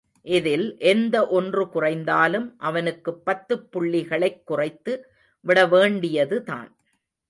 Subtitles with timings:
[0.27, 4.93] இதில் எந்த ஒன்று குறைந்தாலும் அவனுக்குப் பத்துப் புள்ளிகளைக் குறைத்து
[5.45, 6.71] விடவேண்டியதுதான்.